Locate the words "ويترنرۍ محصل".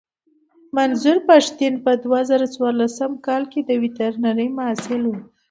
3.81-5.01